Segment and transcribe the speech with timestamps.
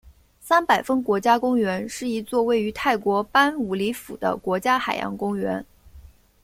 [0.39, 5.63] 三百峰国家公园是一座位于泰国班武里府的国家海洋公园。